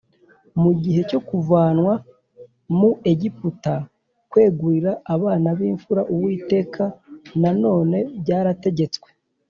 Mu 0.61 0.71
gihe 0.81 1.01
cyo 1.09 1.19
kuvanwa 1.27 1.93
mu 2.77 2.89
Egiputa, 3.11 3.75
kwegurira 4.31 4.91
abana 5.13 5.49
b’imfura 5.57 6.01
Uwiteka 6.13 6.83
na 7.41 7.51
none 7.63 7.97
byarategetswe 8.21 9.09